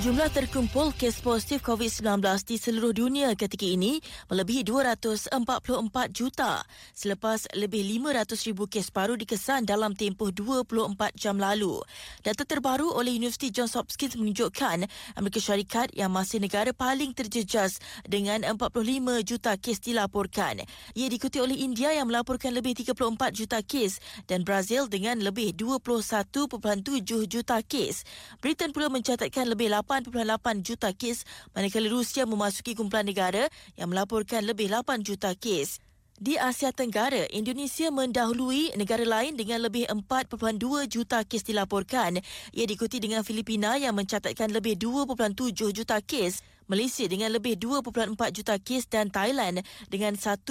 [0.00, 4.00] Jumlah terkumpul kes positif COVID-19 di seluruh dunia ketika ini
[4.32, 5.28] melebihi 244
[6.08, 6.64] juta
[6.96, 11.84] selepas lebih 500 ribu kes baru dikesan dalam tempoh 24 jam lalu.
[12.24, 14.88] Data terbaru oleh Universiti Johns Hopkins menunjukkan
[15.20, 17.76] Amerika Syarikat yang masih negara paling terjejas
[18.08, 20.64] dengan 45 juta kes dilaporkan.
[20.96, 26.48] Ia diikuti oleh India yang melaporkan lebih 34 juta kes dan Brazil dengan lebih 21.7
[27.28, 28.08] juta kes.
[28.40, 34.70] Britain pula mencatatkan lebih 8.8 juta kes manakala Rusia memasuki kumpulan negara yang melaporkan lebih
[34.70, 35.82] 8 juta kes.
[36.20, 42.20] Di Asia Tenggara, Indonesia mendahului negara lain dengan lebih 4.2 juta kes dilaporkan.
[42.52, 48.54] Ia diikuti dengan Filipina yang mencatatkan lebih 2.7 juta kes, Malaysia dengan lebih 2.4 juta
[48.62, 50.46] kes dan Thailand dengan 1.8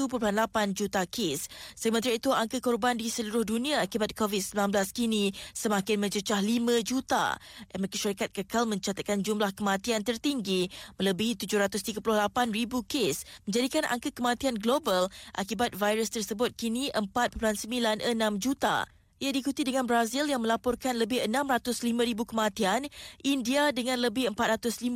[0.75, 1.47] juta kes.
[1.79, 7.39] Sementara itu, angka korban di seluruh dunia akibat COVID-19 kini semakin mencecah 5 juta.
[7.71, 10.67] Amerika Syarikat kekal mencatatkan jumlah kematian tertinggi
[10.99, 12.03] melebihi 738
[12.51, 15.07] ribu kes, menjadikan angka kematian global
[15.39, 18.83] akibat virus tersebut kini 4.96 juta.
[19.19, 22.87] Ia diikuti dengan Brazil yang melaporkan lebih 605,000 kematian,
[23.19, 24.95] India dengan lebih 455,000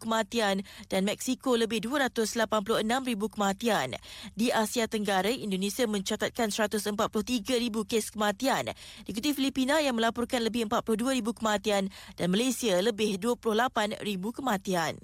[0.00, 3.92] kematian dan Mexico lebih 286,000 kematian.
[4.32, 8.72] Di Asia Tenggara, Indonesia mencatatkan 143,000 kes kematian.
[9.04, 14.00] Diikuti Filipina yang melaporkan lebih 42,000 kematian dan Malaysia lebih 28,000
[14.32, 14.96] kematian.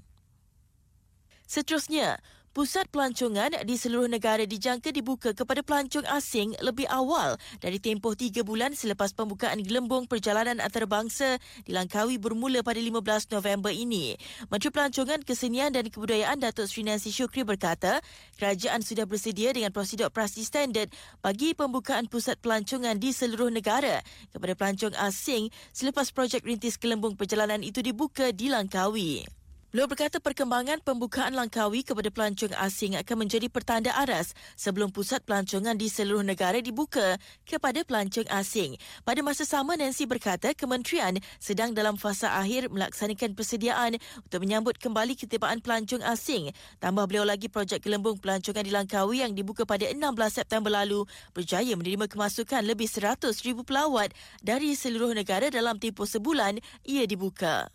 [1.44, 2.20] Seterusnya,
[2.58, 8.42] Pusat pelancongan di seluruh negara dijangka dibuka kepada pelancong asing lebih awal dari tempoh tiga
[8.42, 14.18] bulan selepas pembukaan gelembung perjalanan antarabangsa di Langkawi bermula pada 15 November ini.
[14.50, 18.02] Menteri Pelancongan, Kesenian dan Kebudayaan Datuk Sri Nancy Syukri berkata,
[18.42, 20.90] kerajaan sudah bersedia dengan prosedur operasi standard
[21.22, 24.02] bagi pembukaan pusat pelancongan di seluruh negara
[24.34, 29.37] kepada pelancong asing selepas projek rintis gelembung perjalanan itu dibuka di Langkawi.
[29.68, 35.76] Beliau berkata perkembangan pembukaan Langkawi kepada pelancong asing akan menjadi pertanda aras sebelum pusat pelancongan
[35.76, 38.80] di seluruh negara dibuka kepada pelancong asing.
[39.04, 45.12] Pada masa sama, Nancy berkata kementerian sedang dalam fasa akhir melaksanakan persediaan untuk menyambut kembali
[45.20, 46.48] ketibaan pelancong asing.
[46.80, 50.00] Tambah beliau lagi projek gelembung pelancongan di Langkawi yang dibuka pada 16
[50.32, 51.04] September lalu
[51.36, 53.36] berjaya menerima kemasukan lebih 100,000
[53.68, 56.56] pelawat dari seluruh negara dalam tempoh sebulan
[56.88, 57.68] ia dibuka.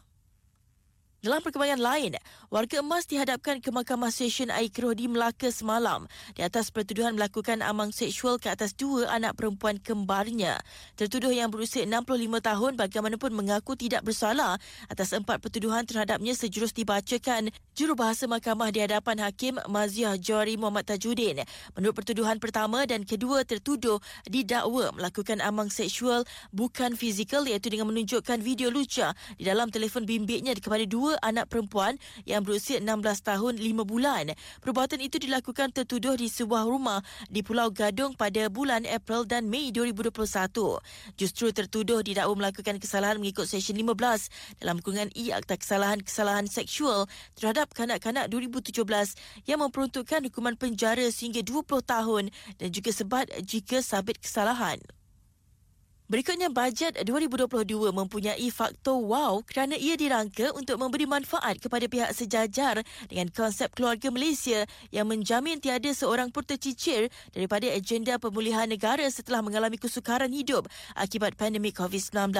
[1.23, 2.19] Dalam perkembangan lain,
[2.51, 6.03] warga emas dihadapkan ke Mahkamah Session Air Keruh di Melaka semalam
[6.35, 10.59] di atas pertuduhan melakukan amang seksual ke atas dua anak perempuan kembarnya.
[10.99, 14.59] Tertuduh yang berusia 65 tahun bagaimanapun mengaku tidak bersalah
[14.91, 21.39] atas empat pertuduhan terhadapnya sejurus dibacakan jurubahasa mahkamah di hadapan Hakim Maziah Jawari Muhammad Tajuddin.
[21.79, 28.43] Menurut pertuduhan pertama dan kedua tertuduh didakwa melakukan amang seksual bukan fizikal iaitu dengan menunjukkan
[28.43, 32.89] video luca di dalam telefon bimbitnya kepada dua anak perempuan yang berusia 16
[33.21, 34.33] tahun 5 bulan.
[34.63, 39.69] Perbuatan itu dilakukan tertuduh di sebuah rumah di Pulau Gadung pada bulan April dan Mei
[39.69, 40.09] 2021.
[41.19, 47.05] Justru tertuduh didakwa melakukan kesalahan mengikut Seksyen 15 dalam kurungan E Akta Kesalahan-Kesalahan Seksual
[47.37, 48.81] terhadap kanak-kanak 2017
[49.45, 52.23] yang memperuntukkan hukuman penjara sehingga 20 tahun
[52.57, 54.79] dan juga sebat jika sabit kesalahan.
[56.11, 62.83] Berikutnya, bajet 2022 mempunyai faktor wow kerana ia dirangka untuk memberi manfaat kepada pihak sejajar
[63.07, 69.39] dengan konsep keluarga Malaysia yang menjamin tiada seorang pun tercicir daripada agenda pemulihan negara setelah
[69.39, 72.35] mengalami kesukaran hidup akibat pandemik COVID-19.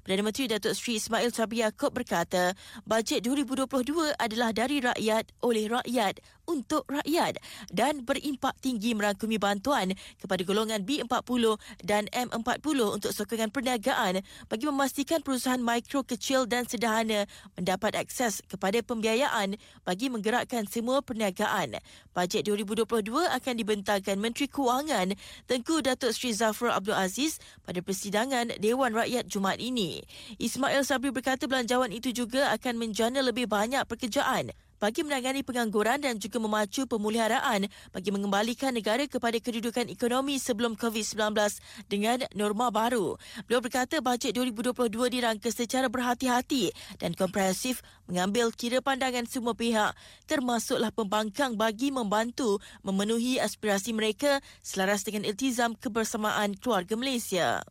[0.00, 2.56] Perdana Menteri Datuk Sri Ismail Sabri Yaakob berkata,
[2.88, 7.38] bajet 2022 adalah dari rakyat oleh rakyat untuk rakyat
[7.70, 14.20] dan berimpak tinggi merangkumi bantuan kepada golongan B40 dan M40 untuk sokongan perniagaan
[14.50, 19.54] bagi memastikan perusahaan mikro kecil dan sederhana mendapat akses kepada pembiayaan
[19.86, 21.78] bagi menggerakkan semua perniagaan.
[22.12, 25.14] Bajet 2022 akan dibentangkan Menteri Kewangan
[25.46, 30.02] Tengku Datuk Sri Zafrul Abdul Aziz pada persidangan Dewan Rakyat Jumaat ini.
[30.36, 34.52] Ismail Sabri berkata belanjawan itu juga akan menjana lebih banyak pekerjaan
[34.82, 41.38] bagi menangani pengangguran dan juga memacu pemuliharaan bagi mengembalikan negara kepada kedudukan ekonomi sebelum COVID-19
[41.86, 43.14] dengan norma baru.
[43.46, 49.94] Beliau berkata bajet 2022 dirangka secara berhati-hati dan komprehensif mengambil kira pandangan semua pihak
[50.26, 57.62] termasuklah pembangkang bagi membantu memenuhi aspirasi mereka selaras dengan iltizam kebersamaan keluarga Malaysia.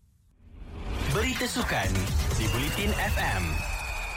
[1.11, 1.91] Berita Sukan
[2.39, 3.70] di Bulletin FM.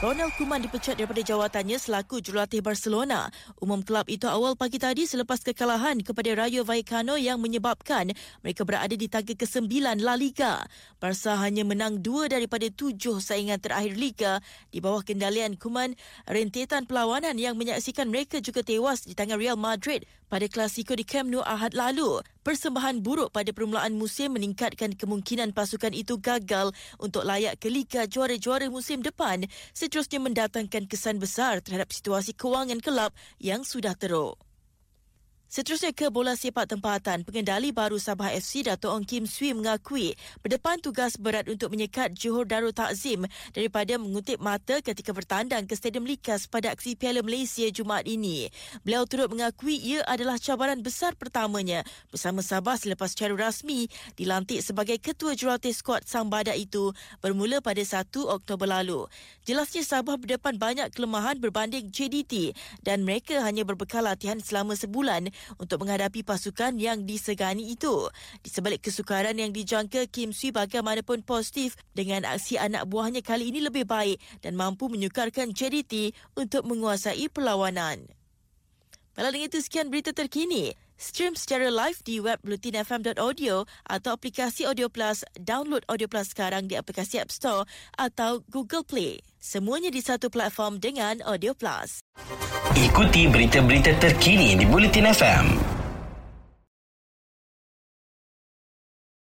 [0.04, 3.32] Ronald Koeman dipecat daripada jawatannya selaku jurulatih Barcelona.
[3.56, 8.12] Umum kelab itu awal pagi tadi selepas kekalahan kepada Rayo Vallecano yang menyebabkan
[8.44, 9.64] mereka berada di tangga ke-9
[10.04, 10.60] La Liga.
[11.00, 15.96] Barca hanya menang dua daripada tujuh saingan terakhir Liga di bawah kendalian Koeman.
[16.28, 21.30] Rentetan perlawanan yang menyaksikan mereka juga tewas di tangan Real Madrid pada Klasiko di Camp
[21.30, 22.18] Nou Ahad lalu.
[22.42, 28.66] Persembahan buruk pada permulaan musim meningkatkan kemungkinan pasukan itu gagal untuk layak ke Liga juara-juara
[28.66, 34.34] musim depan seterusnya mendatangkan kesan besar terhadap situasi kewangan kelab yang sudah teruk.
[35.54, 40.82] Seterusnya ke bola sepak tempatan, pengendali baru Sabah FC Dato' Ong Kim Swee mengakui berdepan
[40.82, 43.22] tugas berat untuk menyekat Johor Darul Takzim
[43.54, 48.50] daripada mengutip mata ketika bertandang ke Stadium Likas pada aksi Piala Malaysia Jumaat ini.
[48.82, 53.86] Beliau turut mengakui ia adalah cabaran besar pertamanya bersama Sabah selepas secara rasmi
[54.18, 56.90] dilantik sebagai ketua jurulatih skuad Sang Badak itu
[57.22, 59.06] bermula pada 1 Oktober lalu.
[59.46, 65.84] Jelasnya Sabah berdepan banyak kelemahan berbanding JDT dan mereka hanya berbekal latihan selama sebulan untuk
[65.84, 68.08] menghadapi pasukan yang disegani itu.
[68.40, 73.64] Di sebalik kesukaran yang dijangka, Kim Sui bagaimanapun positif dengan aksi anak buahnya kali ini
[73.64, 78.08] lebih baik dan mampu menyukarkan JDT untuk menguasai perlawanan.
[79.14, 80.74] Kalau dengan itu sekian berita terkini.
[80.94, 85.26] Stream secara live di web blutinfm.audio atau aplikasi Audio Plus.
[85.34, 87.66] Download Audio Plus sekarang di aplikasi App Store
[87.98, 89.18] atau Google Play.
[89.42, 91.98] Semuanya di satu platform dengan Audio Plus.
[92.74, 95.63] Ikuti berita-berita terkini di Bulletin FM.